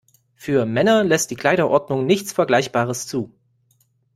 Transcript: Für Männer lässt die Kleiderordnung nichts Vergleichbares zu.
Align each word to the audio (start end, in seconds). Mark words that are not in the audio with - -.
Für 0.33 0.65
Männer 0.65 1.03
lässt 1.03 1.29
die 1.29 1.35
Kleiderordnung 1.35 2.07
nichts 2.07 2.33
Vergleichbares 2.33 3.05
zu. 3.05 3.31